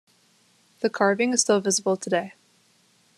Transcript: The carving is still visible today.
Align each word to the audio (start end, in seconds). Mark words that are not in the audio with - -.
The 0.79 0.89
carving 0.89 1.31
is 1.31 1.41
still 1.41 1.59
visible 1.61 1.95
today. 1.95 2.33